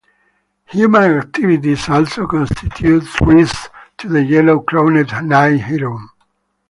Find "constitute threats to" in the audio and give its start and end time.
2.25-4.09